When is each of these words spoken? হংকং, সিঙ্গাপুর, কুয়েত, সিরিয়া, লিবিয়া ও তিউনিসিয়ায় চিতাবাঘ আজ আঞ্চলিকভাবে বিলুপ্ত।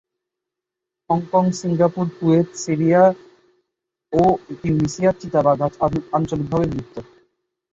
হংকং, 1.09 1.45
সিঙ্গাপুর, 1.59 2.05
কুয়েত, 2.17 2.49
সিরিয়া, 2.63 3.03
লিবিয়া 3.07 3.21
ও 4.13 4.23
তিউনিসিয়ায় 4.59 5.17
চিতাবাঘ 5.21 5.59
আজ 5.85 5.93
আঞ্চলিকভাবে 6.15 6.65
বিলুপ্ত। 6.71 6.95